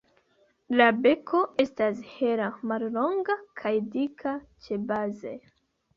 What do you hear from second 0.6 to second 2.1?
La beko estas